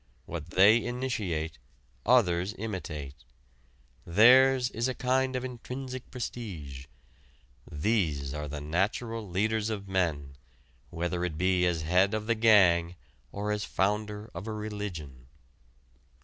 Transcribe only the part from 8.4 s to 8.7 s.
the